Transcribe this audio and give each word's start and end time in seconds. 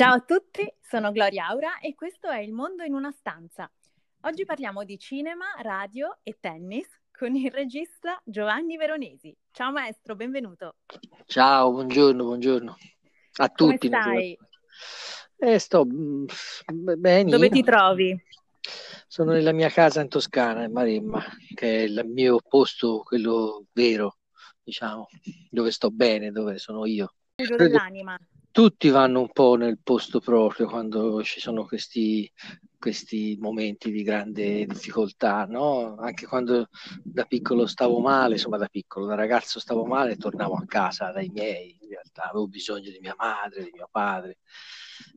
Ciao 0.00 0.14
a 0.14 0.20
tutti, 0.20 0.66
sono 0.80 1.12
Gloria 1.12 1.48
Aura 1.48 1.78
e 1.78 1.94
questo 1.94 2.30
è 2.30 2.40
Il 2.40 2.54
mondo 2.54 2.84
in 2.84 2.94
una 2.94 3.10
stanza. 3.10 3.70
Oggi 4.22 4.46
parliamo 4.46 4.82
di 4.82 4.98
cinema, 4.98 5.44
radio 5.60 6.20
e 6.22 6.38
tennis 6.40 6.86
con 7.12 7.36
il 7.36 7.50
regista 7.50 8.18
Giovanni 8.24 8.78
Veronesi. 8.78 9.36
Ciao 9.50 9.70
maestro, 9.70 10.16
benvenuto. 10.16 10.76
Ciao, 11.26 11.70
buongiorno, 11.72 12.24
buongiorno 12.24 12.76
a 13.40 13.48
tutti. 13.50 13.90
Come 13.90 14.00
stai? 14.00 14.38
Eh, 15.36 15.58
sto 15.58 15.84
mm, 15.84 16.24
bene. 16.96 17.30
Dove 17.30 17.50
ti 17.50 17.62
trovi? 17.62 18.18
Sono 19.06 19.32
nella 19.32 19.52
mia 19.52 19.68
casa 19.68 20.00
in 20.00 20.08
Toscana, 20.08 20.64
in 20.64 20.72
Maremma, 20.72 21.22
che 21.54 21.76
è 21.76 21.82
il 21.82 22.06
mio 22.06 22.38
posto, 22.40 23.02
quello 23.04 23.66
vero, 23.74 24.16
diciamo, 24.62 25.08
dove 25.50 25.70
sto 25.70 25.90
bene, 25.90 26.30
dove 26.30 26.56
sono 26.56 26.86
io. 26.86 27.16
Credo 27.44 27.56
dell'anima 27.56 28.18
tutti 28.52 28.88
vanno 28.88 29.20
un 29.20 29.30
po' 29.30 29.54
nel 29.54 29.78
posto 29.82 30.20
proprio 30.20 30.66
quando 30.66 31.22
ci 31.22 31.40
sono 31.40 31.64
questi, 31.64 32.30
questi 32.78 33.36
momenti 33.40 33.92
di 33.92 34.02
grande 34.02 34.66
difficoltà, 34.66 35.44
no? 35.44 35.96
Anche 35.96 36.26
quando 36.26 36.68
da 37.02 37.24
piccolo 37.24 37.66
stavo 37.66 38.00
male, 38.00 38.34
insomma 38.34 38.56
da 38.56 38.66
piccolo, 38.66 39.06
da 39.06 39.14
ragazzo 39.14 39.60
stavo 39.60 39.84
male, 39.84 40.16
tornavo 40.16 40.54
a 40.54 40.64
casa 40.66 41.12
dai 41.12 41.28
miei, 41.28 41.78
in 41.80 41.88
realtà 41.88 42.24
avevo 42.24 42.48
bisogno 42.48 42.90
di 42.90 42.98
mia 43.00 43.14
madre, 43.16 43.64
di 43.64 43.70
mio 43.72 43.88
padre. 43.90 44.38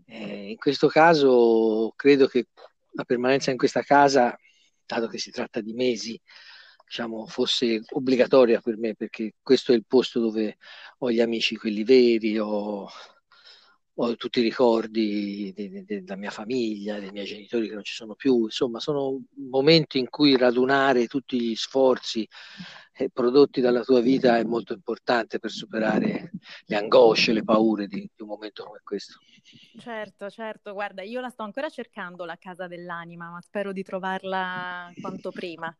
Eh, 0.05 0.52
in 0.52 0.58
questo 0.58 0.88
caso 0.88 1.92
credo 1.95 2.28
che 2.28 2.50
la 2.92 3.03
permanenza 3.03 3.50
in 3.50 3.58
questa 3.58 3.81
casa, 3.81 4.38
dato 4.86 5.08
che 5.08 5.17
si 5.17 5.31
tratta 5.31 5.59
di 5.59 5.73
mesi, 5.73 6.20
diciamo, 6.86 7.26
fosse 7.28 7.82
obbligatoria 7.90 8.62
per 8.62 8.78
me, 8.78 8.96
perché 8.96 9.36
questo 9.42 9.72
è 9.72 9.76
il 9.76 9.86
posto 9.88 10.20
dove 10.20 10.58
ho 11.00 11.12
gli 11.12 11.22
amici, 11.22 11.56
quelli 11.56 11.84
veri, 11.84 12.38
ho 12.40 12.90
ho 13.95 14.16
tutti 14.16 14.39
i 14.39 14.44
ricordi 14.44 15.54
della 15.86 16.16
mia 16.16 16.31
famiglia, 16.31 17.00
dei 17.00 17.11
miei 17.11 17.26
genitori 17.26 17.67
che 17.67 17.76
non 17.76 17.84
ci 17.84 17.94
sono 17.94 18.16
più, 18.16 18.45
insomma 18.45 18.80
sono 18.80 19.22
momenti 19.52 20.00
in 20.00 20.09
cui 20.09 20.36
radunare 20.36 21.06
tutti 21.06 21.39
gli 21.39 21.56
sforzi 21.56 22.28
eh, 22.94 23.09
prodotti 23.11 23.61
dalla 23.61 23.84
tua 23.84 24.02
vita 24.02 24.38
è 24.38 24.44
molto 24.44 24.73
importante 24.73 25.38
per 25.38 25.52
superare 25.52 26.31
le 26.66 26.76
angosce, 26.76 27.34
le 27.34 27.44
paure 27.44 27.86
di, 27.86 28.00
di, 28.00 28.22
un 28.22 28.30
momento 28.30 28.64
come 28.64 28.81
questo. 28.84 29.20
Certo, 29.80 30.30
certo, 30.30 30.73
guarda, 30.73 31.04
io 31.04 31.22
la 31.22 31.30
sto 31.30 31.44
ancora 31.44 31.70
cercando 31.70 32.26
la 32.26 32.38
casa 32.38 32.67
dell'anima, 32.67 33.30
ma 33.30 33.42
spero 33.42 33.72
di 33.72 33.84
trovarla 33.84 34.92
quanto 35.00 35.30
prima. 35.31 35.76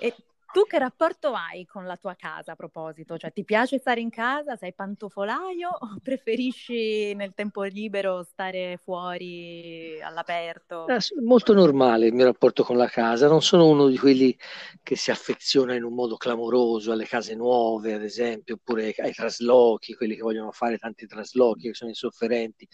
E 0.00 0.12
tu 0.52 0.64
che 0.66 0.78
rapporto 0.78 1.34
hai 1.34 1.66
con 1.66 1.84
la 1.84 1.96
tua 1.96 2.14
casa 2.14 2.52
a 2.52 2.56
proposito? 2.56 3.18
Cioè, 3.18 3.32
ti 3.32 3.44
piace 3.44 3.78
stare 3.78 4.00
in 4.00 4.10
casa? 4.10 4.56
Sei 4.56 4.72
pantofolaio 4.72 5.68
o 5.68 5.98
preferisci 6.02 7.14
nel 7.14 7.32
tempo 7.34 7.62
libero 7.64 8.22
stare 8.22 8.78
fuori 8.82 10.00
all'aperto? 10.02 10.86
È 10.86 10.96
molto 11.22 11.52
normale 11.52 12.06
il 12.06 12.14
mio 12.14 12.24
rapporto 12.24 12.62
con 12.62 12.76
la 12.76 12.88
casa. 12.88 13.28
Non 13.28 13.42
sono 13.42 13.66
uno 13.66 13.88
di 13.88 13.98
quelli 13.98 14.36
che 14.82 14.96
si 14.96 15.10
affeziona 15.10 15.74
in 15.74 15.84
un 15.84 15.94
modo 15.94 16.16
clamoroso 16.16 16.92
alle 16.92 17.06
case 17.06 17.34
nuove, 17.34 17.92
ad 17.92 18.02
esempio, 18.02 18.54
oppure 18.54 18.94
ai 18.96 19.12
traslochi, 19.12 19.94
quelli 19.94 20.14
che 20.14 20.22
vogliono 20.22 20.50
fare 20.50 20.78
tanti 20.78 21.06
traslochi, 21.06 21.68
che 21.68 21.74
sono 21.74 21.90
insofferenti. 21.90 22.66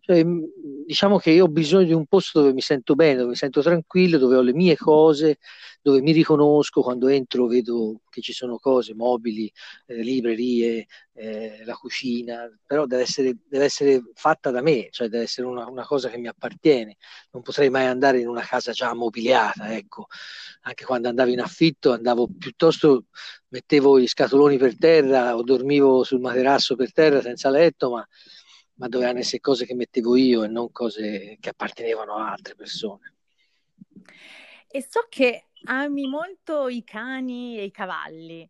Cioè, 0.00 0.24
diciamo 0.86 1.18
che 1.18 1.30
io 1.30 1.44
ho 1.44 1.48
bisogno 1.48 1.84
di 1.84 1.92
un 1.92 2.06
posto 2.06 2.40
dove 2.40 2.52
mi 2.54 2.62
sento 2.62 2.94
bene, 2.94 3.16
dove 3.16 3.30
mi 3.30 3.36
sento 3.36 3.60
tranquillo, 3.60 4.16
dove 4.16 4.36
ho 4.36 4.42
le 4.42 4.54
mie 4.54 4.76
cose, 4.76 5.38
dove 5.82 6.00
mi 6.00 6.12
riconosco 6.12 6.82
quando 6.82 7.08
entro, 7.10 7.46
vedo 7.46 8.00
che 8.08 8.20
ci 8.20 8.32
sono 8.32 8.58
cose, 8.58 8.94
mobili, 8.94 9.50
eh, 9.86 10.02
librerie, 10.02 10.86
eh, 11.12 11.62
la 11.64 11.74
cucina, 11.74 12.48
però 12.64 12.86
deve 12.86 13.02
essere, 13.02 13.36
deve 13.46 13.64
essere, 13.64 14.02
fatta 14.14 14.50
da 14.50 14.62
me, 14.62 14.88
cioè 14.90 15.08
deve 15.08 15.24
essere 15.24 15.46
una, 15.46 15.68
una, 15.68 15.84
cosa 15.84 16.08
che 16.08 16.18
mi 16.18 16.28
appartiene. 16.28 16.96
Non 17.32 17.42
potrei 17.42 17.70
mai 17.70 17.86
andare 17.86 18.20
in 18.20 18.28
una 18.28 18.42
casa 18.42 18.72
già 18.72 18.94
mobiliata, 18.94 19.74
ecco. 19.74 20.06
Anche 20.62 20.84
quando 20.84 21.08
andavo 21.08 21.30
in 21.30 21.40
affitto 21.40 21.92
andavo 21.92 22.28
piuttosto, 22.38 23.06
mettevo 23.48 23.98
gli 23.98 24.06
scatoloni 24.06 24.58
per 24.58 24.76
terra 24.76 25.36
o 25.36 25.42
dormivo 25.42 26.04
sul 26.04 26.20
materasso 26.20 26.76
per 26.76 26.92
terra 26.92 27.20
senza 27.20 27.50
letto, 27.50 27.90
ma, 27.90 28.06
ma 28.74 28.88
dovevano 28.88 29.18
essere 29.18 29.40
cose 29.40 29.66
che 29.66 29.74
mettevo 29.74 30.16
io 30.16 30.42
e 30.42 30.48
non 30.48 30.70
cose 30.72 31.36
che 31.40 31.48
appartenevano 31.50 32.16
a 32.16 32.30
altre 32.30 32.54
persone. 32.54 33.14
E 34.72 34.86
so 34.88 35.06
che 35.08 35.49
ami 35.64 36.08
molto 36.08 36.68
i 36.68 36.82
cani 36.84 37.58
e 37.58 37.64
i 37.64 37.70
cavalli. 37.70 38.48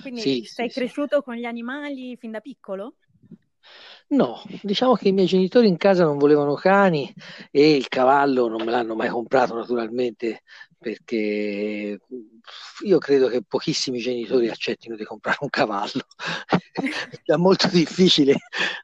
Quindi 0.00 0.20
sì, 0.20 0.42
sei 0.44 0.68
sì, 0.68 0.78
cresciuto 0.78 1.16
sì. 1.16 1.22
con 1.22 1.34
gli 1.34 1.44
animali 1.44 2.16
fin 2.16 2.30
da 2.30 2.40
piccolo? 2.40 2.96
No, 4.08 4.42
diciamo 4.62 4.94
che 4.94 5.08
i 5.08 5.12
miei 5.12 5.26
genitori 5.26 5.68
in 5.68 5.76
casa 5.76 6.04
non 6.04 6.18
volevano 6.18 6.54
cani 6.54 7.12
e 7.50 7.76
il 7.76 7.88
cavallo 7.88 8.48
non 8.48 8.64
me 8.64 8.70
l'hanno 8.72 8.96
mai 8.96 9.08
comprato 9.08 9.54
naturalmente 9.54 10.42
perché 10.76 12.00
io 12.84 12.98
credo 12.98 13.28
che 13.28 13.42
pochissimi 13.46 13.98
genitori 14.00 14.48
accettino 14.48 14.96
di 14.96 15.04
comprare 15.04 15.38
un 15.42 15.48
cavallo. 15.48 16.06
è 17.24 17.34
molto 17.36 17.68
difficile 17.68 18.34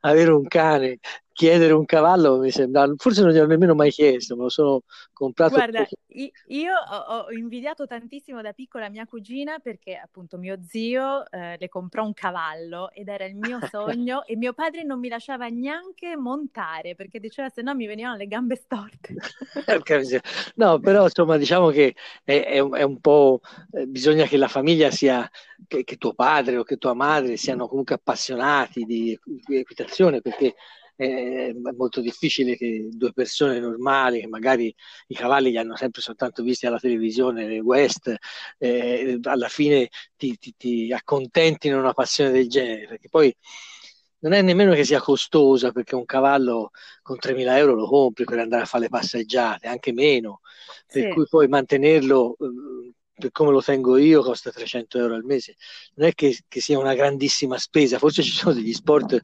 avere 0.00 0.30
un 0.30 0.46
cane 0.46 0.98
chiedere 1.36 1.74
un 1.74 1.84
cavallo 1.84 2.38
mi 2.38 2.50
sembra, 2.50 2.90
forse 2.96 3.20
non 3.20 3.30
gli 3.30 3.36
ho 3.36 3.44
nemmeno 3.44 3.74
mai 3.74 3.90
chiesto, 3.90 4.36
me 4.36 4.44
lo 4.44 4.48
sono 4.48 4.80
comprato. 5.12 5.52
Guarda, 5.52 5.86
io 6.46 6.72
ho, 6.72 7.30
invidiato 7.30 7.86
tantissimo 7.86 8.40
da 8.40 8.54
piccola 8.54 8.88
mia 8.88 9.04
cugina 9.04 9.58
perché 9.58 10.00
appunto 10.02 10.38
mio 10.38 10.56
zio 10.66 11.30
eh, 11.30 11.56
le 11.58 11.68
comprò 11.68 12.06
un 12.06 12.14
cavallo 12.14 12.90
ed 12.90 13.08
era 13.08 13.26
il 13.26 13.36
mio 13.36 13.58
sogno 13.70 14.24
e 14.24 14.34
mio 14.34 14.54
padre 14.54 14.82
non 14.82 14.98
mi 14.98 15.10
lasciava 15.10 15.48
neanche 15.48 16.16
montare 16.16 16.94
perché 16.94 17.20
diceva 17.20 17.50
se 17.50 17.60
no 17.60 17.74
mi 17.74 17.84
venivano 17.84 18.16
le 18.16 18.28
gambe 18.28 18.56
storte. 18.56 19.14
no, 20.56 20.78
però 20.78 21.04
insomma 21.04 21.36
diciamo 21.36 21.68
che 21.68 21.94
è, 22.24 22.44
è, 22.44 22.66
è 22.66 22.82
un 22.82 22.98
po', 22.98 23.40
eh, 23.72 23.86
bisogna 23.86 24.24
che 24.24 24.38
la 24.38 24.48
famiglia 24.48 24.90
sia, 24.90 25.30
che, 25.68 25.84
che 25.84 25.96
tuo 25.96 26.14
padre 26.14 26.56
o 26.56 26.62
che 26.62 26.78
tua 26.78 26.94
madre 26.94 27.36
siano 27.36 27.68
comunque 27.68 27.96
appassionati 27.96 28.84
di 28.84 29.18
equitazione 29.50 30.22
perché 30.22 30.54
è 30.96 31.52
molto 31.76 32.00
difficile 32.00 32.56
che 32.56 32.88
due 32.90 33.12
persone 33.12 33.60
normali, 33.60 34.20
che 34.20 34.26
magari 34.26 34.74
i 35.08 35.14
cavalli 35.14 35.50
li 35.50 35.58
hanno 35.58 35.76
sempre 35.76 36.00
soltanto 36.00 36.42
visti 36.42 36.66
alla 36.66 36.78
televisione, 36.78 37.46
nel 37.46 37.60
West, 37.60 38.14
eh, 38.58 39.18
alla 39.22 39.48
fine 39.48 39.90
ti, 40.16 40.36
ti, 40.38 40.54
ti 40.56 40.92
accontentino 40.92 41.78
una 41.78 41.92
passione 41.92 42.30
del 42.30 42.48
genere, 42.48 42.86
perché 42.86 43.08
poi 43.10 43.34
non 44.20 44.32
è 44.32 44.40
nemmeno 44.40 44.72
che 44.72 44.84
sia 44.84 45.00
costosa, 45.00 45.70
perché 45.70 45.94
un 45.94 46.06
cavallo 46.06 46.70
con 47.02 47.18
3.000 47.18 47.56
euro 47.58 47.74
lo 47.74 47.86
compri 47.86 48.24
per 48.24 48.38
andare 48.38 48.62
a 48.62 48.66
fare 48.66 48.84
le 48.84 48.88
passeggiate, 48.88 49.68
anche 49.68 49.92
meno, 49.92 50.40
per 50.90 51.02
sì. 51.02 51.08
cui 51.10 51.26
poi 51.28 51.46
mantenerlo 51.46 52.36
eh, 52.40 52.94
per 53.18 53.30
come 53.32 53.50
lo 53.50 53.62
tengo 53.62 53.96
io 53.96 54.22
costa 54.22 54.50
300 54.50 54.98
euro 54.98 55.14
al 55.14 55.24
mese 55.24 55.56
non 55.94 56.08
è 56.08 56.12
che, 56.12 56.38
che, 56.46 56.60
sia 56.60 56.78
una 56.78 56.94
grandissima 56.94 57.56
spesa 57.56 57.98
forse 57.98 58.22
ci 58.22 58.30
sono 58.30 58.52
degli 58.52 58.74
sport 58.74 59.20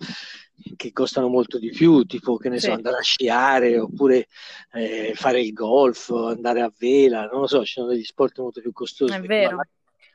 che 0.76 0.92
costano 0.92 1.28
molto 1.28 1.58
di 1.58 1.70
più, 1.70 2.04
tipo 2.04 2.36
che 2.36 2.48
ne 2.48 2.58
sì. 2.58 2.66
so, 2.66 2.72
andare 2.72 2.96
a 2.96 3.02
sciare 3.02 3.78
oppure 3.78 4.28
eh, 4.72 5.12
fare 5.14 5.40
il 5.40 5.52
golf, 5.52 6.10
andare 6.10 6.60
a 6.60 6.72
vela, 6.78 7.26
non 7.26 7.40
lo 7.40 7.46
so, 7.46 7.64
ci 7.64 7.72
sono 7.74 7.88
degli 7.88 8.04
sport 8.04 8.38
molto 8.40 8.60
più 8.60 8.72
costosi. 8.72 9.12
È 9.12 9.20
vero. 9.20 9.60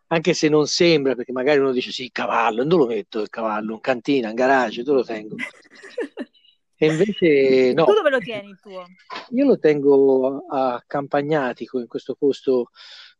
Anche 0.08 0.34
se 0.34 0.48
non 0.48 0.68
sembra, 0.68 1.16
perché 1.16 1.34
magari 1.34 1.60
uno 1.60 1.72
dice 1.72 1.92
sì, 1.92 2.04
il 2.04 2.12
cavallo, 2.12 2.64
dove 2.64 2.84
lo 2.84 2.90
metto 2.90 3.22
il 3.22 3.30
cavallo? 3.30 3.74
In 3.74 3.82
cantina, 3.82 4.30
in 4.30 4.36
garage, 4.36 4.84
dove 4.84 5.00
lo 5.00 5.06
tengo? 5.06 5.36
E 6.80 6.86
invece 6.86 7.74
no. 7.74 7.86
Tu 7.86 7.94
dove 7.94 8.12
lo 8.12 8.20
tieni 8.20 8.50
il 8.50 8.60
tuo? 8.62 8.86
Io 9.32 9.46
lo 9.46 9.58
tengo 9.58 10.46
a 10.48 10.84
Campagnatico, 10.86 11.80
in 11.80 11.88
questo 11.88 12.14
posto 12.14 12.70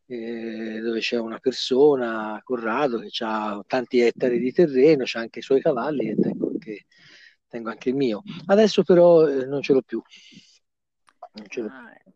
eh, 0.06 0.80
dove 0.80 1.00
c'è 1.00 1.18
una 1.18 1.40
persona, 1.40 2.40
Corrado, 2.44 3.00
che 3.00 3.10
ha 3.22 3.62
tanti 3.66 4.00
ettari 4.00 4.40
di 4.40 4.52
terreno, 4.52 5.04
c'ha 5.06 5.20
anche 5.20 5.40
i 5.40 5.42
suoi 5.42 5.60
cavalli 5.60 6.10
e 6.10 6.16
tengo 6.16 6.50
anche 6.50 6.86
tengo 7.48 7.70
anche 7.70 7.90
il 7.90 7.96
mio. 7.96 8.22
Adesso 8.46 8.84
però 8.84 9.28
eh, 9.28 9.46
non 9.46 9.62
ce 9.62 9.74
l'ho 9.74 9.82
più. 9.82 10.02
Ce 11.48 11.62
l'ho 11.62 11.70
ah, 11.72 11.94
più. 12.04 12.12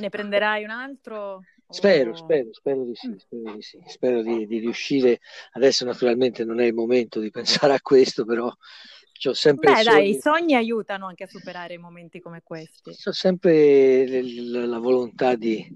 Ne 0.00 0.08
prenderai 0.08 0.64
un 0.64 0.70
altro? 0.70 1.42
Spero, 1.68 2.14
spero, 2.14 2.52
spero 2.52 2.84
di 2.84 2.94
sì, 2.94 3.12
spero 3.18 3.52
di, 3.54 3.62
sì. 3.62 3.82
spero 3.86 4.22
di, 4.22 4.46
di, 4.46 4.58
riuscire. 4.58 5.20
Adesso 5.52 5.84
naturalmente 5.84 6.44
non 6.44 6.60
è 6.60 6.64
il 6.64 6.74
momento 6.74 7.18
di 7.18 7.30
pensare 7.30 7.74
a 7.74 7.80
questo, 7.80 8.24
però 8.24 8.46
ho 8.46 9.32
sempre... 9.32 9.72
Beh 9.72 9.82
dai, 9.82 10.10
i 10.10 10.20
sogni 10.20 10.54
aiutano 10.54 11.06
anche 11.06 11.24
a 11.24 11.28
superare 11.28 11.76
momenti 11.76 12.20
come 12.20 12.40
questi. 12.44 12.90
Ho 13.04 13.12
sempre 13.12 14.06
la, 14.06 14.64
la 14.64 14.78
volontà 14.78 15.34
di, 15.34 15.66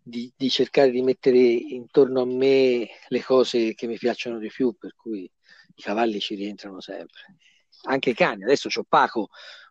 di, 0.00 0.32
di, 0.36 0.48
cercare 0.48 0.90
di 0.90 1.02
mettere 1.02 1.38
intorno 1.38 2.20
a 2.20 2.26
me 2.26 2.88
le 3.08 3.22
cose 3.22 3.74
che 3.74 3.88
mi 3.88 3.98
piacciono 3.98 4.38
di 4.38 4.48
più, 4.48 4.76
per 4.78 4.94
cui 4.94 5.28
i 5.74 5.82
cavalli 5.82 6.20
ci 6.20 6.36
rientrano 6.36 6.80
sempre 6.80 7.38
anche 7.84 8.10
i 8.10 8.14
cani. 8.14 8.44
Adesso 8.44 8.68
c'ho 8.68 8.84
Paco, 8.88 9.28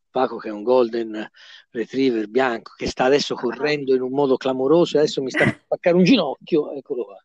Paco 0.09 0.37
che 0.37 0.49
è 0.49 0.51
un 0.51 0.63
golden 0.63 1.27
retriever 1.71 2.27
bianco 2.27 2.73
che 2.77 2.87
sta 2.87 3.05
adesso 3.05 3.35
correndo 3.35 3.95
in 3.95 4.01
un 4.01 4.11
modo 4.11 4.37
clamoroso, 4.37 4.97
adesso 4.97 5.21
mi 5.21 5.31
sta 5.31 5.43
a 5.45 5.59
spaccare 5.63 5.95
un 5.95 6.03
ginocchio, 6.03 6.71
eccolo 6.73 7.05
qua. 7.05 7.17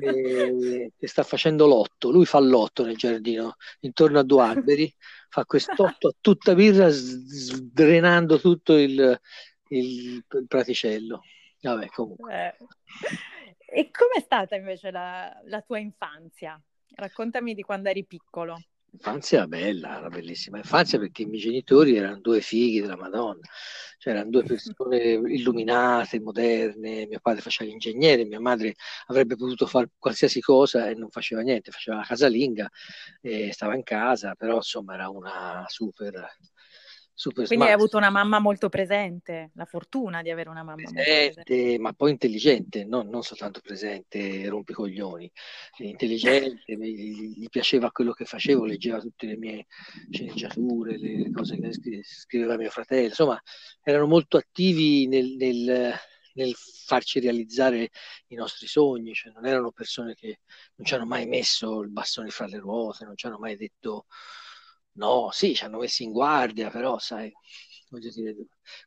eh, 0.00 0.92
che 0.96 1.06
sta 1.06 1.22
facendo 1.22 1.66
l'otto. 1.66 2.10
Lui 2.10 2.24
fa 2.24 2.38
l'otto 2.38 2.84
nel 2.84 2.96
giardino, 2.96 3.56
intorno 3.80 4.18
a 4.18 4.22
due 4.22 4.42
alberi, 4.42 4.94
fa 5.28 5.44
quest'otto 5.44 6.08
a 6.08 6.14
tutta 6.20 6.54
birra, 6.54 6.88
drenando 7.72 8.40
tutto 8.40 8.76
il, 8.76 9.20
il, 9.68 10.24
il 10.28 10.46
praticello. 10.46 11.22
Vabbè, 11.60 11.86
comunque. 11.88 12.32
Eh. 12.32 12.66
E 13.70 13.90
com'è 13.90 14.20
stata 14.20 14.54
invece 14.56 14.90
la, 14.90 15.30
la 15.44 15.60
tua 15.62 15.78
infanzia? 15.78 16.60
Raccontami 16.94 17.54
di 17.54 17.62
quando 17.62 17.88
eri 17.88 18.04
piccolo. 18.06 18.56
L'infanzia 18.90 19.46
bella, 19.46 19.98
una 19.98 20.08
bellissima. 20.08 20.56
Infanzia 20.58 20.98
perché 20.98 21.22
i 21.22 21.26
miei 21.26 21.40
genitori 21.40 21.96
erano 21.96 22.20
due 22.20 22.40
fighi 22.40 22.80
della 22.80 22.96
Madonna, 22.96 23.46
cioè 23.98 24.14
erano 24.14 24.30
due 24.30 24.42
persone 24.44 24.96
illuminate, 25.12 26.20
moderne, 26.20 27.06
mio 27.06 27.18
padre 27.20 27.42
faceva 27.42 27.70
l'ingegnere, 27.70 28.24
mia 28.24 28.40
madre 28.40 28.74
avrebbe 29.06 29.36
potuto 29.36 29.66
fare 29.66 29.90
qualsiasi 29.98 30.40
cosa 30.40 30.88
e 30.88 30.94
non 30.94 31.10
faceva 31.10 31.42
niente, 31.42 31.70
faceva 31.70 31.98
la 31.98 32.04
casalinga, 32.04 32.68
e 33.20 33.52
stava 33.52 33.74
in 33.74 33.82
casa, 33.82 34.34
però 34.34 34.56
insomma 34.56 34.94
era 34.94 35.08
una 35.10 35.64
super 35.68 36.36
Super 37.20 37.46
Quindi 37.46 37.64
smart. 37.64 37.70
hai 37.70 37.74
avuto 37.74 37.96
una 37.96 38.10
mamma 38.10 38.38
molto 38.38 38.68
presente, 38.68 39.50
la 39.54 39.64
fortuna 39.64 40.22
di 40.22 40.30
avere 40.30 40.50
una 40.50 40.62
mamma 40.62 40.76
presente, 40.76 41.42
presente. 41.42 41.78
ma 41.80 41.92
poi 41.92 42.12
intelligente, 42.12 42.84
no, 42.84 43.02
non 43.02 43.24
soltanto 43.24 43.60
presente, 43.60 44.48
rompicoglioni, 44.48 45.28
intelligente, 45.78 46.76
gli, 46.76 47.34
gli, 47.34 47.48
piaceva 47.48 47.90
quello 47.90 48.12
che 48.12 48.24
facevo, 48.24 48.64
leggeva 48.64 49.00
tutte 49.00 49.26
le 49.26 49.36
mie 49.36 49.66
sceneggiature, 50.10 50.96
le, 50.96 51.32
cose 51.32 51.58
che 51.58 52.02
scriveva 52.04 52.56
mio 52.56 52.70
fratello, 52.70 53.06
insomma 53.06 53.42
erano 53.82 54.06
molto 54.06 54.36
attivi 54.36 55.08
nel, 55.08 55.34
nel, 55.36 55.92
nel 56.34 56.54
farci 56.54 57.18
realizzare 57.18 57.90
i 58.28 58.36
nostri 58.36 58.68
sogni, 58.68 59.12
cioè 59.12 59.32
non 59.32 59.44
erano 59.44 59.72
persone 59.72 60.14
che 60.14 60.42
non 60.76 60.86
ci 60.86 60.94
hanno 60.94 61.06
mai 61.06 61.26
messo 61.26 61.80
il 61.80 61.90
bastone 61.90 62.28
fra 62.30 62.46
le 62.46 62.58
ruote, 62.58 63.04
non 63.04 63.16
ci 63.16 63.26
hanno 63.26 63.38
mai 63.38 63.56
detto 63.56 64.06
No, 64.98 65.28
sì, 65.30 65.54
ci 65.54 65.64
hanno 65.64 65.78
messi 65.78 66.02
in 66.02 66.10
guardia, 66.10 66.70
però 66.70 66.98
sai, 66.98 67.32
dire, 67.88 68.34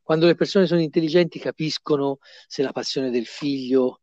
quando 0.04 0.26
le 0.26 0.36
persone 0.36 0.68
sono 0.68 0.82
intelligenti 0.82 1.40
capiscono 1.40 2.20
se 2.48 2.62
la 2.62 2.74
passione 2.74 3.10
del 3.10 3.26
figlio 3.26 4.02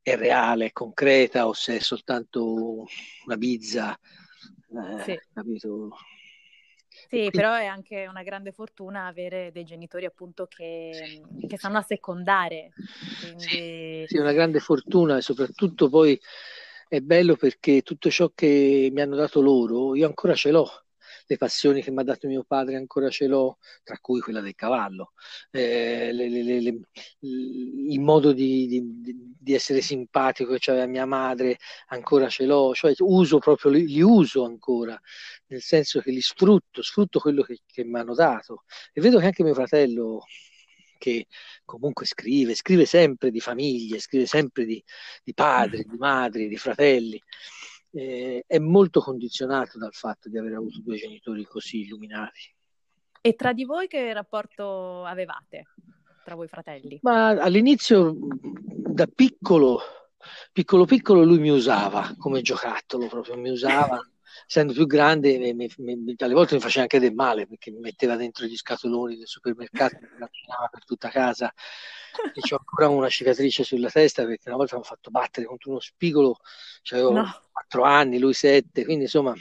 è 0.00 0.16
reale, 0.16 0.66
è 0.66 0.72
concreta 0.72 1.46
o 1.46 1.52
se 1.52 1.76
è 1.76 1.80
soltanto 1.80 2.86
una 3.26 3.36
bizza. 3.36 3.94
Eh, 3.94 5.02
sì. 5.02 5.20
Capito? 5.32 5.96
Sì, 7.10 7.28
però 7.30 7.52
è 7.54 7.66
anche 7.66 8.06
una 8.06 8.22
grande 8.22 8.52
fortuna 8.52 9.06
avere 9.06 9.52
dei 9.52 9.64
genitori 9.64 10.06
appunto 10.06 10.46
che, 10.46 11.20
sì. 11.38 11.46
che 11.46 11.58
sanno 11.58 11.76
assecondare. 11.76 12.70
Quindi... 13.20 13.42
Sì, 13.42 14.04
sì, 14.06 14.16
una 14.16 14.32
grande 14.32 14.60
fortuna 14.60 15.18
e 15.18 15.20
soprattutto 15.20 15.90
poi 15.90 16.18
è 16.88 17.00
bello 17.00 17.36
perché 17.36 17.82
tutto 17.82 18.10
ciò 18.10 18.32
che 18.34 18.88
mi 18.90 19.02
hanno 19.02 19.16
dato 19.16 19.42
loro, 19.42 19.94
io 19.94 20.06
ancora 20.06 20.34
ce 20.34 20.50
l'ho 20.50 20.82
le 21.32 21.36
passioni 21.36 21.82
che 21.82 21.90
mi 21.90 22.00
ha 22.00 22.04
dato 22.04 22.28
mio 22.28 22.44
padre 22.44 22.76
ancora 22.76 23.08
ce 23.08 23.26
l'ho, 23.26 23.58
tra 23.82 23.98
cui 24.00 24.20
quella 24.20 24.40
del 24.40 24.54
cavallo, 24.54 25.12
eh, 25.50 26.12
le, 26.12 26.28
le, 26.28 26.60
le, 26.60 26.80
il 27.20 28.00
modo 28.00 28.32
di, 28.32 28.66
di, 28.66 28.82
di, 29.38 29.54
essere 29.54 29.80
simpatico 29.80 30.54
che 30.54 30.70
aveva 30.70 30.86
mia 30.86 31.06
madre 31.06 31.58
ancora 31.88 32.28
ce 32.28 32.44
l'ho, 32.44 32.74
cioè 32.74 32.92
uso 32.98 33.38
proprio, 33.38 33.70
li, 33.72 33.86
li 33.86 34.02
uso 34.02 34.44
ancora, 34.44 34.98
nel 35.46 35.62
senso 35.62 36.00
che 36.00 36.10
li 36.10 36.20
sfrutto, 36.20 36.82
sfrutto 36.82 37.18
quello 37.18 37.42
che, 37.42 37.60
che 37.66 37.84
mi 37.84 37.98
hanno 37.98 38.14
dato. 38.14 38.64
E 38.92 39.00
vedo 39.00 39.18
che 39.18 39.26
anche 39.26 39.42
mio 39.42 39.54
fratello 39.54 40.24
che 40.98 41.26
comunque 41.64 42.06
scrive, 42.06 42.54
scrive 42.54 42.84
sempre 42.84 43.30
di 43.30 43.40
famiglie, 43.40 43.98
scrive 43.98 44.26
sempre 44.26 44.64
di, 44.64 44.82
di 45.24 45.34
padri, 45.34 45.84
di 45.84 45.96
madri, 45.96 46.46
di 46.48 46.56
fratelli 46.56 47.20
eh, 47.92 48.44
è 48.46 48.58
molto 48.58 49.00
condizionato 49.00 49.78
dal 49.78 49.92
fatto 49.92 50.28
di 50.28 50.38
aver 50.38 50.54
avuto 50.54 50.80
due 50.80 50.96
genitori 50.96 51.44
così 51.44 51.82
illuminati. 51.82 52.54
E 53.20 53.34
tra 53.34 53.52
di 53.52 53.64
voi 53.64 53.86
che 53.86 54.12
rapporto 54.12 55.04
avevate? 55.04 55.66
Tra 56.24 56.34
voi 56.34 56.48
fratelli? 56.48 56.98
Ma 57.02 57.28
all'inizio, 57.28 58.16
da 58.16 59.06
piccolo, 59.06 59.80
piccolo 60.52 60.84
piccolo, 60.84 61.22
lui 61.22 61.38
mi 61.38 61.50
usava 61.50 62.14
come 62.16 62.42
giocattolo, 62.42 63.06
proprio 63.06 63.36
mi 63.36 63.50
usava. 63.50 64.04
Essendo 64.52 64.74
più 64.74 64.84
grande, 64.84 65.38
mi, 65.38 65.66
mi, 65.78 66.14
alle 66.18 66.34
volte 66.34 66.56
mi 66.56 66.60
faceva 66.60 66.82
anche 66.82 66.98
del 66.98 67.14
male 67.14 67.46
perché 67.46 67.70
mi 67.70 67.78
metteva 67.78 68.16
dentro 68.16 68.44
gli 68.44 68.54
scatoloni 68.54 69.16
del 69.16 69.26
supermercato, 69.26 69.96
mi 69.98 70.18
vaccinava 70.18 70.68
per 70.70 70.84
tutta 70.84 71.08
casa. 71.08 71.50
E 72.34 72.40
ho 72.52 72.58
ancora 72.58 72.88
una 72.88 73.08
cicatrice 73.08 73.64
sulla 73.64 73.88
testa 73.88 74.26
perché 74.26 74.48
una 74.48 74.58
volta 74.58 74.76
mi 74.76 74.82
ha 74.82 74.84
fatto 74.84 75.10
battere 75.10 75.46
contro 75.46 75.70
uno 75.70 75.80
spigolo, 75.80 76.36
avevo 76.90 77.12
no. 77.12 77.44
4 77.50 77.82
anni, 77.82 78.18
lui 78.18 78.34
7, 78.34 78.84
quindi 78.84 79.04
insomma, 79.04 79.34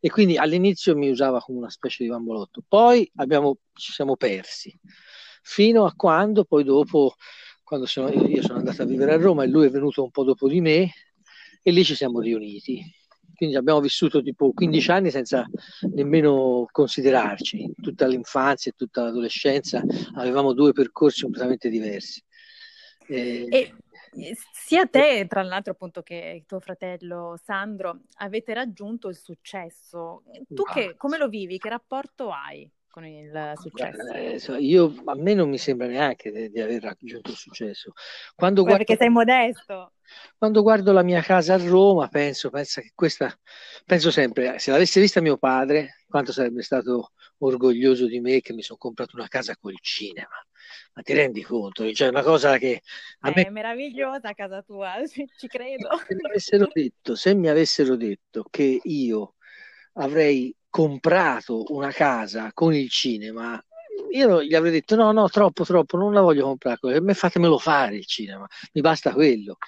e 0.00 0.08
quindi 0.08 0.38
all'inizio 0.38 0.96
mi 0.96 1.10
usava 1.10 1.42
come 1.42 1.58
una 1.58 1.68
specie 1.68 2.02
di 2.02 2.08
bambolotto, 2.08 2.62
poi 2.66 3.10
abbiamo, 3.16 3.58
ci 3.74 3.92
siamo 3.92 4.16
persi, 4.16 4.74
fino 5.42 5.84
a 5.84 5.92
quando 5.94 6.44
poi 6.44 6.64
dopo, 6.64 7.12
quando 7.62 7.84
sono, 7.84 8.08
io 8.08 8.40
sono 8.40 8.56
andato 8.56 8.80
a 8.80 8.86
vivere 8.86 9.12
a 9.12 9.18
Roma 9.18 9.44
e 9.44 9.48
lui 9.48 9.66
è 9.66 9.70
venuto 9.70 10.02
un 10.02 10.10
po' 10.10 10.24
dopo 10.24 10.48
di 10.48 10.62
me 10.62 10.90
e 11.62 11.70
lì 11.70 11.84
ci 11.84 11.94
siamo 11.94 12.20
riuniti 12.20 12.98
quindi 13.40 13.56
abbiamo 13.56 13.80
vissuto 13.80 14.20
tipo 14.20 14.52
15 14.52 14.90
anni 14.90 15.10
senza 15.10 15.48
nemmeno 15.94 16.66
considerarci, 16.70 17.72
tutta 17.80 18.06
l'infanzia 18.06 18.70
e 18.70 18.74
tutta 18.76 19.04
l'adolescenza 19.04 19.82
avevamo 20.16 20.52
due 20.52 20.72
percorsi 20.72 21.22
completamente 21.22 21.70
diversi. 21.70 22.22
E... 23.08 23.46
E 23.50 24.36
sia 24.52 24.84
te, 24.86 25.24
tra 25.26 25.42
l'altro, 25.42 25.72
appunto, 25.72 26.02
che 26.02 26.42
tuo 26.46 26.60
fratello 26.60 27.38
Sandro 27.42 28.00
avete 28.16 28.52
raggiunto 28.52 29.08
il 29.08 29.16
successo. 29.16 30.24
Tu 30.46 30.62
che, 30.64 30.96
come 30.98 31.16
lo 31.16 31.28
vivi? 31.28 31.56
Che 31.56 31.68
rapporto 31.70 32.30
hai? 32.30 32.70
Con 32.90 33.06
il 33.06 33.52
successo? 33.56 34.54
Eh, 34.54 34.60
io, 34.60 34.92
a 35.04 35.14
me 35.14 35.34
non 35.34 35.48
mi 35.48 35.58
sembra 35.58 35.86
neanche 35.86 36.30
di, 36.30 36.50
di 36.50 36.60
aver 36.60 36.82
raggiunto 36.82 37.30
il 37.30 37.36
successo. 37.36 37.92
Quando 38.34 38.62
guardo, 38.62 38.78
perché 38.78 38.96
sei 38.96 39.08
modesto. 39.08 39.92
Quando 40.36 40.62
guardo 40.62 40.92
la 40.92 41.02
mia 41.02 41.22
casa 41.22 41.54
a 41.54 41.64
Roma, 41.64 42.08
penso, 42.08 42.50
penso 42.50 42.80
che 42.80 42.90
questa, 42.94 43.32
penso 43.86 44.10
sempre, 44.10 44.58
se 44.58 44.72
l'avesse 44.72 45.00
vista 45.00 45.20
mio 45.20 45.38
padre, 45.38 46.02
quanto 46.08 46.32
sarebbe 46.32 46.62
stato 46.62 47.12
orgoglioso 47.38 48.06
di 48.06 48.20
me 48.20 48.40
che 48.40 48.52
mi 48.52 48.62
sono 48.62 48.78
comprato 48.78 49.16
una 49.16 49.28
casa 49.28 49.56
col 49.56 49.78
cinema. 49.80 50.28
Ma 50.94 51.02
ti 51.02 51.12
rendi 51.12 51.42
conto? 51.42 51.90
Cioè, 51.92 52.08
una 52.08 52.22
cosa 52.22 52.58
che 52.58 52.82
a 53.20 53.32
me... 53.34 53.44
È 53.44 53.50
meravigliosa 53.50 54.32
casa 54.32 54.62
tua, 54.62 54.94
ci 55.38 55.46
credo. 55.46 55.88
Se 56.06 56.14
mi 56.14 56.28
avessero 56.28 56.68
detto, 56.72 57.14
se 57.14 57.34
mi 57.34 57.48
avessero 57.48 57.96
detto 57.96 58.44
che 58.50 58.80
io 58.82 59.36
avrei 59.94 60.54
comprato 60.70 61.64
una 61.68 61.90
casa 61.90 62.50
con 62.54 62.72
il 62.74 62.88
cinema, 62.88 63.62
io 64.12 64.42
gli 64.42 64.54
avrei 64.54 64.72
detto 64.72 64.96
no, 64.96 65.12
no, 65.12 65.28
troppo, 65.28 65.64
troppo, 65.64 65.96
non 65.96 66.12
la 66.12 66.20
voglio 66.20 66.44
comprare, 66.44 66.78
per 66.80 67.02
me 67.02 67.14
fatemelo 67.14 67.58
fare 67.58 67.96
il 67.96 68.06
cinema, 68.06 68.46
mi 68.72 68.80
basta 68.80 69.12
quello, 69.12 69.58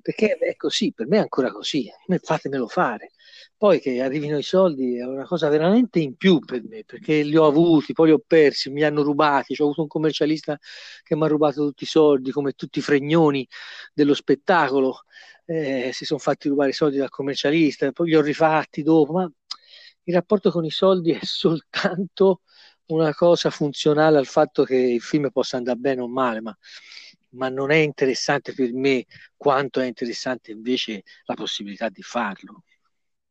perché 0.00 0.36
è 0.36 0.56
così, 0.56 0.92
per 0.92 1.06
me 1.06 1.18
è 1.18 1.20
ancora 1.20 1.50
così, 1.52 1.90
fatemelo 2.22 2.68
fare. 2.68 3.10
Poi 3.56 3.80
che 3.80 4.02
arrivino 4.02 4.36
i 4.36 4.42
soldi 4.42 4.98
è 4.98 5.04
una 5.04 5.24
cosa 5.24 5.48
veramente 5.48 5.98
in 5.98 6.16
più 6.16 6.38
per 6.40 6.62
me, 6.64 6.84
perché 6.84 7.22
li 7.22 7.36
ho 7.36 7.46
avuti, 7.46 7.92
poi 7.92 8.08
li 8.08 8.12
ho 8.12 8.22
persi, 8.24 8.68
mi 8.70 8.82
hanno 8.82 9.02
rubati, 9.02 9.54
ho 9.58 9.64
avuto 9.64 9.82
un 9.82 9.88
commercialista 9.88 10.58
che 11.02 11.16
mi 11.16 11.24
ha 11.24 11.28
rubato 11.28 11.64
tutti 11.64 11.84
i 11.84 11.86
soldi, 11.86 12.30
come 12.30 12.52
tutti 12.52 12.80
i 12.80 12.82
fregnoni 12.82 13.46
dello 13.92 14.14
spettacolo, 14.14 15.04
eh, 15.46 15.90
si 15.92 16.04
sono 16.04 16.18
fatti 16.18 16.48
rubare 16.48 16.70
i 16.70 16.72
soldi 16.74 16.98
dal 16.98 17.10
commercialista, 17.10 17.90
poi 17.92 18.08
li 18.08 18.16
ho 18.16 18.22
rifatti 18.22 18.82
dopo, 18.82 19.12
ma 19.12 19.30
il 20.04 20.14
rapporto 20.14 20.50
con 20.50 20.64
i 20.64 20.70
soldi 20.70 21.12
è 21.12 21.24
soltanto 21.24 22.42
una 22.86 23.14
cosa 23.14 23.50
funzionale 23.50 24.18
al 24.18 24.26
fatto 24.26 24.64
che 24.64 24.76
il 24.76 25.00
film 25.00 25.30
possa 25.30 25.56
andare 25.56 25.78
bene 25.78 26.02
o 26.02 26.08
male, 26.08 26.40
ma, 26.40 26.56
ma 27.30 27.48
non 27.48 27.70
è 27.70 27.76
interessante 27.76 28.52
per 28.52 28.72
me 28.72 29.06
quanto 29.36 29.80
è 29.80 29.86
interessante 29.86 30.50
invece 30.50 31.02
la 31.24 31.34
possibilità 31.34 31.88
di 31.88 32.02
farlo. 32.02 32.64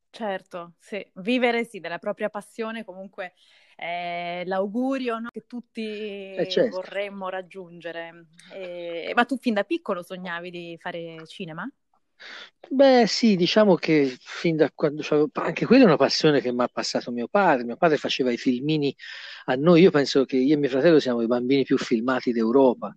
Certo, 0.10 0.74
sì. 0.80 1.04
vivere 1.16 1.66
sì, 1.66 1.80
della 1.80 1.98
propria 1.98 2.30
passione 2.30 2.84
comunque 2.86 3.34
è 3.76 4.44
l'augurio 4.46 5.18
no? 5.18 5.30
che 5.32 5.48
tutti 5.48 5.82
eh 5.82 6.48
certo. 6.48 6.76
vorremmo 6.76 7.30
raggiungere. 7.30 8.28
E... 8.54 9.12
Ma 9.16 9.26
tu 9.26 9.38
fin 9.38 9.56
da 9.56 9.64
piccolo 9.64 10.04
sognavi 10.04 10.52
di 10.52 10.78
fare 10.80 11.26
cinema? 11.26 11.68
Beh, 12.70 13.06
sì, 13.08 13.36
diciamo 13.36 13.76
che 13.76 14.16
fin 14.20 14.56
da 14.56 14.72
quando 14.74 15.04
c'avevo, 15.04 15.30
anche 15.34 15.66
quella 15.66 15.84
è 15.84 15.86
una 15.86 15.98
passione 15.98 16.42
che 16.42 16.52
mi 16.52 16.64
ha 16.64 16.68
passato 16.68 17.12
mio 17.12 17.28
padre. 17.28 17.66
Mio 17.66 17.76
padre 17.76 17.98
faceva 17.98 18.32
i 18.32 18.38
filmini 18.38 18.96
a 19.46 19.56
noi. 19.56 19.82
Io 19.82 19.92
penso 19.92 20.26
che 20.26 20.38
io 20.38 20.56
e 20.56 20.58
mio 20.58 20.70
fratello 20.70 21.00
siamo 21.00 21.22
i 21.22 21.28
bambini 21.28 21.64
più 21.64 21.78
filmati 21.78 22.32
d'Europa. 22.32 22.92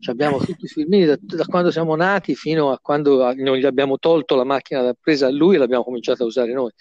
Cioè 0.00 0.12
abbiamo 0.12 0.38
tutti 0.38 0.64
i 0.64 0.68
filmini 0.68 1.06
da, 1.06 1.16
da, 1.18 1.44
quando 1.46 1.70
siamo 1.70 1.96
nati 1.96 2.34
fino 2.34 2.72
a 2.72 2.78
quando 2.78 3.32
non 3.34 3.56
gli 3.56 3.64
abbiamo 3.64 3.98
tolto 3.98 4.34
la 4.34 4.44
macchina 4.44 4.82
da 4.82 4.94
presa 5.00 5.28
a 5.28 5.30
lui 5.30 5.54
e 5.54 5.58
l'abbiamo 5.58 5.84
cominciato 5.84 6.24
a 6.24 6.26
usare 6.26 6.52
noi. 6.52 6.72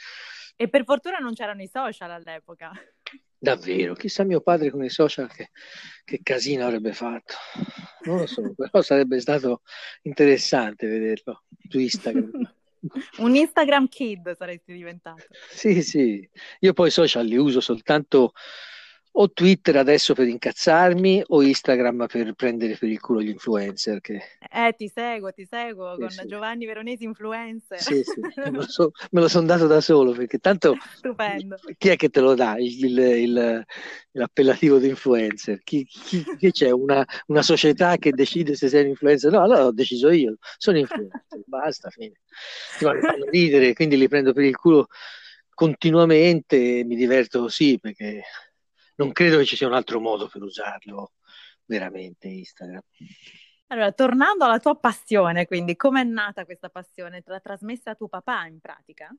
E 0.57 0.67
per 0.67 0.83
fortuna 0.83 1.19
non 1.19 1.33
c'erano 1.33 1.61
i 1.61 1.67
social 1.67 2.11
all'epoca. 2.11 2.71
Davvero, 3.43 3.95
chissà 3.95 4.23
mio 4.23 4.39
padre 4.39 4.69
con 4.69 4.83
i 4.83 4.89
social 4.91 5.27
che, 5.33 5.49
che 6.05 6.19
casino 6.21 6.63
avrebbe 6.63 6.93
fatto. 6.93 7.33
Non 8.03 8.19
lo 8.19 8.27
so, 8.27 8.53
però 8.55 8.83
sarebbe 8.83 9.19
stato 9.19 9.63
interessante 10.03 10.85
vederlo 10.85 11.41
su 11.67 11.79
Instagram. 11.79 12.53
Un 13.17 13.35
Instagram 13.35 13.87
kid 13.87 14.35
saresti 14.35 14.73
diventato. 14.73 15.25
Sì, 15.49 15.81
sì, 15.81 16.29
io 16.59 16.73
poi 16.73 16.91
social 16.91 17.25
li 17.25 17.35
uso 17.35 17.61
soltanto 17.61 18.33
o 19.13 19.31
Twitter 19.31 19.75
adesso 19.75 20.13
per 20.13 20.27
incazzarmi 20.27 21.23
o 21.27 21.41
Instagram 21.41 22.05
per 22.07 22.33
prendere 22.33 22.77
per 22.77 22.89
il 22.89 22.99
culo 22.99 23.21
gli 23.21 23.29
influencer. 23.29 23.99
Che... 23.99 24.21
Eh, 24.49 24.73
ti 24.77 24.87
seguo, 24.87 25.31
ti 25.31 25.45
seguo 25.45 25.95
sì, 25.95 25.99
con 25.99 26.09
sì. 26.09 26.25
Giovanni 26.27 26.65
Veronesi 26.65 27.03
influencer. 27.03 27.79
Sì, 27.81 28.03
sì, 28.03 28.19
me 28.39 28.51
lo, 28.51 28.61
so, 28.61 28.91
lo 29.09 29.27
sono 29.27 29.45
dato 29.47 29.67
da 29.67 29.81
solo 29.81 30.11
perché 30.11 30.37
tanto... 30.37 30.77
Stupendo. 30.95 31.57
Chi 31.77 31.89
è 31.89 31.95
che 31.97 32.09
te 32.09 32.21
lo 32.21 32.35
dà 32.35 32.55
il, 32.57 32.85
il, 32.85 32.99
il, 32.99 33.65
l'appellativo 34.11 34.77
di 34.77 34.87
influencer? 34.87 35.61
Chi, 35.63 35.85
chi, 35.85 36.23
chi 36.37 36.51
c'è? 36.51 36.71
Una, 36.71 37.05
una, 37.27 37.41
società 37.41 37.97
che 37.97 38.11
decide 38.11 38.55
se 38.55 38.69
sei 38.69 38.83
un 38.83 38.89
influencer? 38.89 39.31
No, 39.31 39.41
allora 39.41 39.65
ho 39.65 39.73
deciso 39.73 40.09
io, 40.09 40.37
sono 40.57 40.77
influencer, 40.77 41.41
basta, 41.45 41.89
fine. 41.89 42.13
Mi 42.79 42.99
fanno 43.01 43.25
ridere, 43.29 43.73
quindi 43.73 43.97
li 43.97 44.07
prendo 44.07 44.31
per 44.31 44.45
il 44.45 44.55
culo 44.55 44.87
continuamente 45.53 46.79
e 46.79 46.83
mi 46.85 46.95
diverto 46.95 47.41
così 47.41 47.77
perché 47.79 48.23
non 49.01 49.11
credo 49.11 49.37
che 49.37 49.45
ci 49.45 49.55
sia 49.55 49.65
un 49.65 49.73
altro 49.73 49.99
modo 49.99 50.27
per 50.27 50.43
usarlo 50.43 51.13
veramente 51.65 52.27
Instagram. 52.27 52.81
Allora, 53.67 53.91
tornando 53.93 54.45
alla 54.45 54.59
tua 54.59 54.75
passione, 54.75 55.47
quindi 55.47 55.75
come 55.75 56.01
è 56.01 56.03
nata 56.03 56.45
questa 56.45 56.69
passione? 56.69 57.21
Te 57.21 57.31
l'ha 57.31 57.39
trasmessa 57.39 57.95
tuo 57.95 58.09
papà 58.09 58.45
in 58.45 58.59
pratica? 58.59 59.09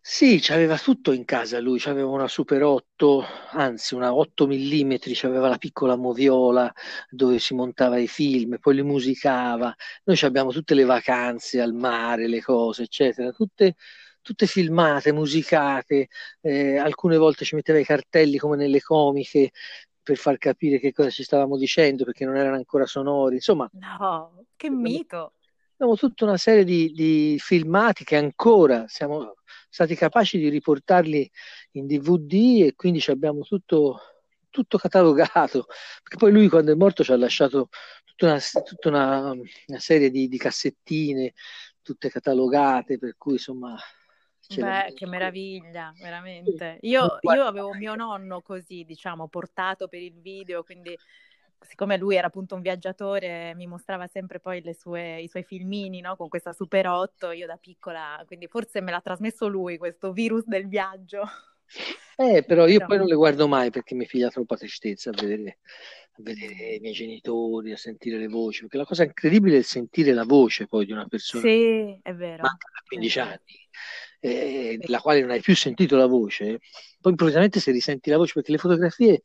Sì, 0.00 0.38
c'aveva 0.40 0.78
tutto 0.78 1.12
in 1.12 1.24
casa 1.24 1.58
lui, 1.60 1.78
c'aveva 1.78 2.08
una 2.08 2.28
Super 2.28 2.62
8, 2.62 3.24
anzi 3.52 3.94
una 3.94 4.14
8 4.14 4.46
mm, 4.46 4.94
c'aveva 5.14 5.48
la 5.48 5.58
piccola 5.58 5.96
moviola 5.96 6.72
dove 7.08 7.38
si 7.38 7.54
montava 7.54 7.98
i 7.98 8.08
film, 8.08 8.58
poi 8.60 8.74
li 8.76 8.82
musicava. 8.82 9.74
Noi 10.04 10.18
abbiamo 10.22 10.50
tutte 10.50 10.74
le 10.74 10.84
vacanze 10.84 11.60
al 11.60 11.72
mare, 11.72 12.28
le 12.28 12.40
cose, 12.40 12.84
eccetera, 12.84 13.30
tutte 13.32 13.74
tutte 14.22 14.46
filmate, 14.46 15.12
musicate, 15.12 16.08
eh, 16.40 16.76
alcune 16.78 17.16
volte 17.16 17.44
ci 17.44 17.54
metteva 17.54 17.78
i 17.78 17.84
cartelli 17.84 18.38
come 18.38 18.56
nelle 18.56 18.80
comiche 18.80 19.50
per 20.02 20.16
far 20.16 20.38
capire 20.38 20.78
che 20.78 20.92
cosa 20.92 21.10
ci 21.10 21.22
stavamo 21.22 21.56
dicendo 21.56 22.04
perché 22.04 22.24
non 22.24 22.36
erano 22.36 22.56
ancora 22.56 22.86
sonori, 22.86 23.36
insomma. 23.36 23.68
No, 23.74 24.44
che 24.56 24.70
mito! 24.70 25.34
Abbiamo 25.74 25.96
tutta 25.96 26.24
una 26.24 26.36
serie 26.36 26.64
di, 26.64 26.92
di 26.92 27.36
filmati 27.40 28.04
che 28.04 28.16
ancora 28.16 28.86
siamo 28.86 29.34
stati 29.68 29.94
capaci 29.96 30.38
di 30.38 30.48
riportarli 30.48 31.28
in 31.72 31.86
DVD 31.86 32.66
e 32.66 32.74
quindi 32.76 33.02
abbiamo 33.08 33.40
tutto, 33.40 33.98
tutto 34.50 34.78
catalogato, 34.78 35.66
perché 36.02 36.16
poi 36.18 36.30
lui 36.30 36.48
quando 36.48 36.72
è 36.72 36.76
morto 36.76 37.02
ci 37.02 37.10
ha 37.10 37.16
lasciato 37.16 37.68
tutta 38.04 38.26
una, 38.26 38.40
tutta 38.62 38.88
una, 38.88 39.30
una 39.30 39.78
serie 39.78 40.10
di, 40.10 40.28
di, 40.28 40.38
cassettine, 40.38 41.32
tutte 41.82 42.10
catalogate, 42.10 42.98
per 42.98 43.16
cui 43.16 43.32
insomma 43.32 43.76
Beh, 44.48 44.92
che 44.94 45.06
meraviglia, 45.06 45.92
veramente. 46.00 46.78
Io, 46.82 47.18
io, 47.20 47.44
avevo 47.44 47.72
mio 47.74 47.94
nonno 47.94 48.40
così, 48.42 48.84
diciamo, 48.84 49.28
portato 49.28 49.88
per 49.88 50.00
il 50.00 50.20
video, 50.20 50.62
quindi 50.62 50.96
siccome 51.60 51.96
lui 51.96 52.16
era 52.16 52.26
appunto 52.26 52.54
un 52.54 52.60
viaggiatore, 52.60 53.54
mi 53.54 53.66
mostrava 53.66 54.06
sempre 54.08 54.40
poi 54.40 54.62
sue, 54.74 55.20
i 55.20 55.28
suoi 55.28 55.44
filmini, 55.44 56.00
no? 56.00 56.16
Con 56.16 56.28
questa 56.28 56.52
Super 56.52 56.88
8, 56.88 57.30
io 57.30 57.46
da 57.46 57.56
piccola, 57.56 58.22
quindi 58.26 58.46
forse 58.48 58.80
me 58.80 58.90
l'ha 58.90 59.00
trasmesso 59.00 59.46
lui 59.46 59.78
questo 59.78 60.12
virus 60.12 60.44
del 60.44 60.68
viaggio. 60.68 61.22
Eh, 62.16 62.44
però 62.44 62.66
io 62.66 62.78
però... 62.78 62.88
poi 62.88 62.98
non 62.98 63.06
le 63.06 63.14
guardo 63.14 63.48
mai 63.48 63.70
perché 63.70 63.94
mi 63.94 64.04
figlia 64.04 64.28
troppa 64.28 64.56
tristezza 64.56 65.10
a 65.10 65.14
vedere, 65.14 65.60
a 66.12 66.22
vedere, 66.22 66.74
i 66.74 66.80
miei 66.80 66.92
genitori, 66.92 67.72
a 67.72 67.76
sentire 67.76 68.18
le 68.18 68.28
voci, 68.28 68.60
perché 68.62 68.76
la 68.76 68.84
cosa 68.84 69.04
incredibile 69.04 69.58
è 69.58 69.62
sentire 69.62 70.12
la 70.12 70.24
voce 70.24 70.66
poi 70.66 70.84
di 70.84 70.92
una 70.92 71.06
persona. 71.06 71.42
Sì, 71.42 71.98
è 72.02 72.12
vero. 72.12 72.42
Manca 72.42 72.68
da 72.72 72.82
15 72.86 73.20
anni 73.20 73.68
eh, 74.24 74.78
della 74.78 75.00
quale 75.00 75.20
non 75.20 75.30
hai 75.30 75.40
più 75.40 75.56
sentito 75.56 75.96
la 75.96 76.06
voce, 76.06 76.60
poi 77.00 77.10
improvvisamente 77.10 77.58
se 77.58 77.72
risenti 77.72 78.08
la 78.08 78.16
voce, 78.16 78.34
perché 78.34 78.52
le 78.52 78.58
fotografie 78.58 79.22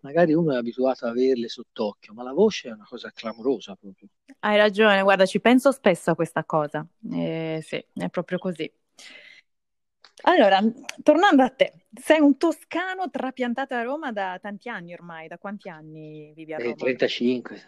magari 0.00 0.32
uno 0.32 0.54
è 0.54 0.56
abituato 0.56 1.04
a 1.04 1.10
averle 1.10 1.48
sott'occhio, 1.48 2.14
ma 2.14 2.22
la 2.22 2.32
voce 2.32 2.68
è 2.68 2.72
una 2.72 2.86
cosa 2.88 3.10
clamorosa 3.14 3.76
proprio. 3.76 4.08
Hai 4.40 4.56
ragione, 4.56 5.02
guarda, 5.02 5.26
ci 5.26 5.40
penso 5.40 5.70
spesso 5.70 6.10
a 6.10 6.14
questa 6.14 6.44
cosa. 6.44 6.86
Eh, 7.12 7.60
sì, 7.62 7.84
è 7.94 8.08
proprio 8.08 8.38
così. 8.38 8.70
Allora, 10.22 10.60
tornando 11.02 11.42
a 11.42 11.50
te, 11.50 11.84
sei 12.00 12.20
un 12.20 12.38
toscano 12.38 13.10
trapiantato 13.10 13.74
a 13.74 13.82
Roma 13.82 14.12
da 14.12 14.38
tanti 14.40 14.68
anni 14.70 14.94
ormai, 14.94 15.28
da 15.28 15.36
quanti 15.36 15.68
anni 15.68 16.32
vivi 16.34 16.54
a 16.54 16.56
eh, 16.56 16.62
Roma? 16.62 16.74
Eh, 16.74 16.76
35. 16.76 17.62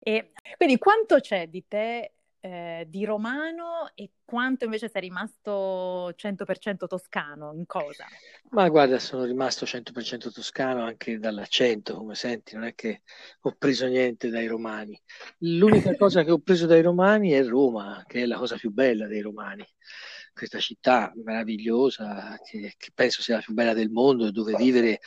E 0.00 0.32
quindi 0.56 0.78
quanto 0.78 1.20
c'è 1.20 1.46
di 1.46 1.64
te 1.68 2.12
eh, 2.40 2.86
di 2.88 3.04
romano 3.04 3.90
e 3.94 4.10
quanto 4.24 4.64
invece 4.64 4.88
sei 4.88 5.02
rimasto 5.02 6.12
100% 6.16 6.86
toscano? 6.86 7.52
In 7.52 7.66
cosa? 7.66 8.04
Ma 8.50 8.68
guarda, 8.68 8.98
sono 8.98 9.24
rimasto 9.24 9.64
100% 9.64 10.30
toscano 10.32 10.82
anche 10.82 11.18
dall'accento, 11.18 11.96
come 11.96 12.14
senti, 12.14 12.54
non 12.54 12.64
è 12.64 12.74
che 12.74 13.02
ho 13.40 13.54
preso 13.58 13.86
niente 13.86 14.28
dai 14.28 14.46
romani. 14.46 15.00
L'unica 15.38 15.94
cosa 15.96 16.22
che 16.22 16.30
ho 16.30 16.38
preso 16.38 16.66
dai 16.66 16.82
romani 16.82 17.30
è 17.30 17.44
Roma, 17.44 18.04
che 18.06 18.22
è 18.22 18.26
la 18.26 18.36
cosa 18.36 18.56
più 18.56 18.70
bella 18.70 19.06
dei 19.06 19.20
romani. 19.20 19.66
Questa 20.32 20.60
città 20.60 21.12
meravigliosa, 21.24 22.38
che, 22.44 22.74
che 22.76 22.90
penso 22.94 23.22
sia 23.22 23.36
la 23.36 23.42
più 23.42 23.54
bella 23.54 23.74
del 23.74 23.90
mondo, 23.90 24.30
dove 24.30 24.54
vivere 24.54 25.00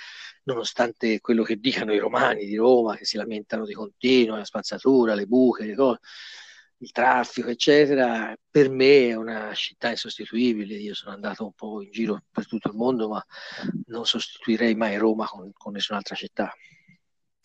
nonostante 0.43 1.21
quello 1.21 1.43
che 1.43 1.55
dicano 1.55 1.93
i 1.93 1.99
romani 1.99 2.45
di 2.45 2.55
Roma, 2.55 2.97
che 2.97 3.05
si 3.05 3.15
lamentano 3.15 3.65
di 3.65 3.73
continuo, 3.73 4.35
la 4.35 4.43
spazzatura, 4.43 5.13
le 5.13 5.27
buche, 5.27 5.65
le 5.65 5.75
cose 5.75 5.99
il 6.81 6.91
traffico, 6.91 7.49
eccetera, 7.49 8.35
per 8.49 8.69
me 8.69 9.09
è 9.09 9.13
una 9.13 9.53
città 9.53 9.89
insostituibile. 9.89 10.75
Io 10.75 10.95
sono 10.95 11.13
andato 11.13 11.45
un 11.45 11.53
po' 11.53 11.81
in 11.81 11.91
giro 11.91 12.23
per 12.31 12.47
tutto 12.47 12.69
il 12.69 12.75
mondo, 12.75 13.07
ma 13.07 13.23
non 13.87 14.05
sostituirei 14.05 14.75
mai 14.75 14.97
Roma 14.97 15.27
con, 15.27 15.51
con 15.53 15.73
nessun'altra 15.73 16.15
città. 16.15 16.51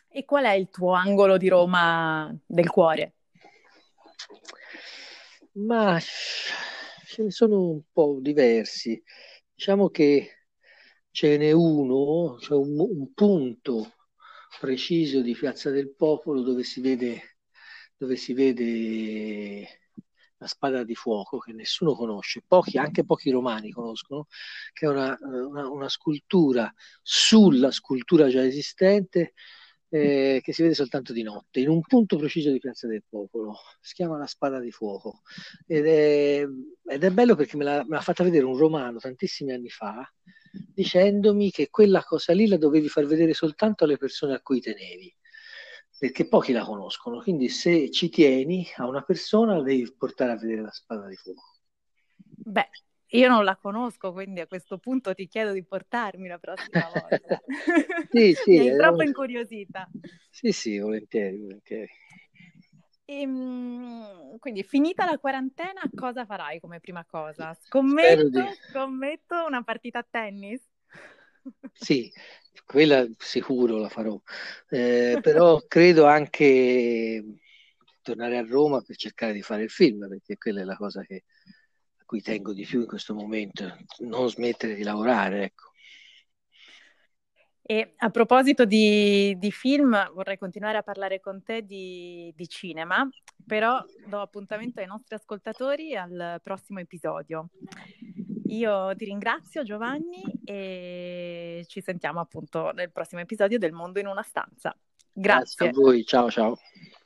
E 0.08 0.24
qual 0.24 0.44
è 0.44 0.52
il 0.52 0.70
tuo 0.70 0.92
angolo 0.92 1.36
di 1.36 1.48
Roma 1.48 2.34
del 2.46 2.70
cuore? 2.70 3.14
Ma 5.52 5.98
ce 6.00 7.22
ne 7.22 7.30
sono 7.30 7.70
un 7.70 7.82
po' 7.92 8.18
diversi. 8.20 9.02
Diciamo 9.54 9.90
che 9.90 10.46
ce 11.10 11.36
n'è 11.36 11.52
uno, 11.52 12.38
cioè 12.38 12.56
un, 12.56 12.78
un 12.78 13.12
punto 13.12 13.92
preciso 14.58 15.20
di 15.20 15.34
Piazza 15.34 15.68
del 15.68 15.94
Popolo 15.94 16.40
dove 16.40 16.62
si 16.62 16.80
vede 16.80 17.35
dove 17.96 18.16
si 18.16 18.32
vede 18.32 19.80
la 20.38 20.46
spada 20.46 20.84
di 20.84 20.94
fuoco 20.94 21.38
che 21.38 21.52
nessuno 21.52 21.94
conosce, 21.94 22.42
pochi, 22.46 22.76
anche 22.78 23.04
pochi 23.04 23.30
romani 23.30 23.70
conoscono, 23.70 24.26
che 24.72 24.86
è 24.86 24.88
una, 24.88 25.16
una, 25.20 25.68
una 25.68 25.88
scultura 25.88 26.72
sulla 27.02 27.70
scultura 27.70 28.28
già 28.28 28.44
esistente 28.44 29.32
eh, 29.88 30.40
che 30.42 30.52
si 30.52 30.62
vede 30.62 30.74
soltanto 30.74 31.12
di 31.12 31.22
notte, 31.22 31.60
in 31.60 31.68
un 31.68 31.80
punto 31.80 32.16
preciso 32.16 32.50
di 32.50 32.58
Piazza 32.58 32.86
del 32.86 33.04
Popolo. 33.08 33.54
Si 33.80 33.94
chiama 33.94 34.18
la 34.18 34.26
spada 34.26 34.60
di 34.60 34.70
fuoco 34.70 35.22
ed 35.66 35.86
è, 35.86 36.46
ed 36.86 37.04
è 37.04 37.10
bello 37.10 37.34
perché 37.34 37.56
me 37.56 37.64
l'ha, 37.64 37.84
me 37.84 37.96
l'ha 37.96 38.00
fatta 38.00 38.24
vedere 38.24 38.44
un 38.44 38.56
romano 38.56 38.98
tantissimi 38.98 39.52
anni 39.52 39.70
fa 39.70 40.08
dicendomi 40.50 41.50
che 41.50 41.68
quella 41.68 42.02
cosa 42.02 42.32
lì 42.32 42.46
la 42.46 42.56
dovevi 42.56 42.88
far 42.88 43.04
vedere 43.06 43.34
soltanto 43.34 43.84
alle 43.84 43.98
persone 43.98 44.34
a 44.34 44.40
cui 44.40 44.60
tenevi 44.60 45.14
perché 45.98 46.28
pochi 46.28 46.52
la 46.52 46.64
conoscono, 46.64 47.20
quindi 47.20 47.48
se 47.48 47.90
ci 47.90 48.08
tieni 48.08 48.66
a 48.76 48.86
una 48.86 49.02
persona 49.02 49.60
devi 49.62 49.90
portare 49.96 50.32
a 50.32 50.36
vedere 50.36 50.62
la 50.62 50.70
spada 50.70 51.06
di 51.08 51.16
fuoco. 51.16 51.42
Beh, 52.16 52.68
io 53.08 53.28
non 53.28 53.44
la 53.44 53.56
conosco, 53.56 54.12
quindi 54.12 54.40
a 54.40 54.46
questo 54.46 54.78
punto 54.78 55.14
ti 55.14 55.26
chiedo 55.26 55.52
di 55.52 55.64
portarmi 55.64 56.28
la 56.28 56.38
prossima 56.38 56.88
volta. 56.92 57.40
sì, 58.10 58.34
sì. 58.34 58.50
Mi 58.50 58.68
hai 58.68 58.76
troppo 58.76 59.02
incuriosita. 59.02 59.88
Sì, 60.30 60.52
sì, 60.52 60.78
volentieri, 60.78 61.38
volentieri. 61.38 61.90
E, 63.06 63.20
ehm, 63.20 64.38
quindi 64.38 64.64
finita 64.64 65.04
la 65.04 65.18
quarantena, 65.18 65.80
cosa 65.94 66.26
farai 66.26 66.60
come 66.60 66.80
prima 66.80 67.04
cosa? 67.04 67.54
Scommetto, 67.54 68.28
di... 68.28 68.40
scommetto 68.68 69.46
una 69.46 69.62
partita 69.62 70.00
a 70.00 70.06
tennis? 70.08 70.62
Sì, 71.72 72.10
quella 72.64 73.06
sicuro 73.18 73.78
la 73.78 73.88
farò, 73.88 74.20
eh, 74.68 75.18
però 75.22 75.62
credo 75.68 76.06
anche 76.06 77.22
tornare 78.02 78.38
a 78.38 78.46
Roma 78.46 78.80
per 78.82 78.96
cercare 78.96 79.32
di 79.32 79.42
fare 79.42 79.64
il 79.64 79.70
film, 79.70 80.08
perché 80.08 80.36
quella 80.36 80.62
è 80.62 80.64
la 80.64 80.76
cosa 80.76 81.02
che, 81.02 81.24
a 81.98 82.04
cui 82.04 82.20
tengo 82.20 82.52
di 82.52 82.64
più 82.64 82.80
in 82.80 82.86
questo 82.86 83.14
momento, 83.14 83.76
non 83.98 84.28
smettere 84.28 84.74
di 84.74 84.82
lavorare, 84.82 85.44
ecco. 85.44 85.70
E 87.68 87.94
a 87.96 88.10
proposito 88.10 88.64
di, 88.64 89.36
di, 89.38 89.50
film, 89.50 90.12
vorrei 90.12 90.38
continuare 90.38 90.78
a 90.78 90.84
parlare 90.84 91.18
con 91.18 91.42
te 91.42 91.62
di, 91.62 92.32
di, 92.36 92.48
cinema, 92.48 93.08
però 93.44 93.84
do 94.06 94.20
appuntamento 94.20 94.78
ai 94.78 94.86
nostri 94.86 95.16
ascoltatori 95.16 95.96
al 95.96 96.38
prossimo 96.44 96.78
episodio. 96.78 97.48
Io 98.48 98.94
ti 98.96 99.04
ringrazio 99.04 99.62
Giovanni 99.62 100.22
e 100.44 101.64
ci 101.66 101.80
sentiamo 101.80 102.20
appunto 102.20 102.70
nel 102.72 102.90
prossimo 102.90 103.20
episodio 103.20 103.58
del 103.58 103.72
Mondo 103.72 103.98
in 103.98 104.06
una 104.06 104.22
stanza. 104.22 104.76
Grazie. 105.12 105.66
Grazie 105.66 105.68
a 105.68 105.72
voi, 105.72 106.04
ciao 106.04 106.30
ciao. 106.30 106.58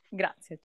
Grazie. 0.09 0.59